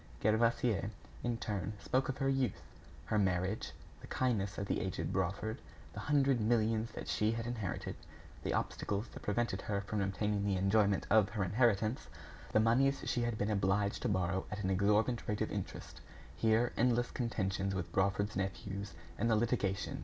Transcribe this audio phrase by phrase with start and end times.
[0.23, 0.89] Gervaise,
[1.21, 2.63] in turn, spoke of her youth,
[3.05, 5.59] her marriage, the kindness of the aged Brawford,
[5.93, 7.95] the hundred millions that she had inherited,
[8.41, 12.07] the obstacles that prevented her from obtaining the enjoyment of her inheritance,
[12.51, 16.01] the moneys she had been obliged to borrow at an exorbitant rate of interest,
[16.41, 19.99] her endless contentions with Brawford's nephews, and the litigation!